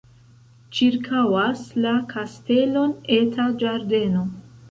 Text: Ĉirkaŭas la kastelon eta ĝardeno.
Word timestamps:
Ĉirkaŭas 0.77 1.61
la 1.83 1.91
kastelon 2.15 2.97
eta 3.19 3.47
ĝardeno. 3.65 4.27